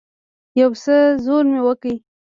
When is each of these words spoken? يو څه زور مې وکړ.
يو 0.61 0.69
څه 0.83 0.95
زور 1.25 1.43
مې 1.51 1.59
وکړ. 1.67 1.93